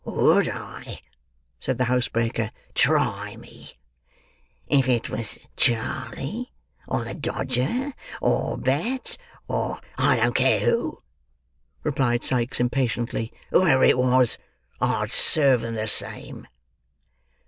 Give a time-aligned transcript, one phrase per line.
[0.03, 0.99] "Would I!"
[1.59, 2.49] said the housebreaker.
[2.73, 3.67] "Try me."
[4.65, 6.51] "If it was Charley,
[6.87, 9.15] or the Dodger, or Bet,
[9.47, 11.03] or—" "I don't care who,"
[11.83, 13.31] replied Sikes impatiently.
[13.51, 14.39] "Whoever it was,
[14.81, 16.47] I'd serve them the same."